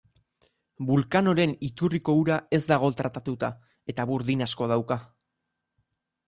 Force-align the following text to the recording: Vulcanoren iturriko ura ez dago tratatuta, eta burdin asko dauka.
Vulcanoren 0.85 1.53
iturriko 1.67 2.15
ura 2.21 2.37
ez 2.59 2.61
dago 2.71 2.89
tratatuta, 3.03 3.51
eta 3.95 4.07
burdin 4.13 4.43
asko 4.49 4.71
dauka. 4.73 4.99